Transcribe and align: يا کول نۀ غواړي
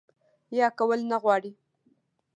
يا 0.57 0.67
کول 0.77 0.99
نۀ 1.09 1.17
غواړي 1.23 1.51